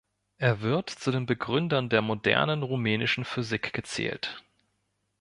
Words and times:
Er 0.39 0.61
wird 0.61 0.89
zu 0.89 1.11
den 1.11 1.27
Begründern 1.27 1.87
der 1.89 2.01
modernen 2.01 2.63
rumänischen 2.63 3.23
Physik 3.23 3.71
gezählt. 3.71 4.43